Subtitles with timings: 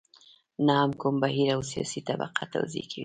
[0.65, 2.99] نه هم کوم بهیر او سیاسي طبقه توضیح کوي.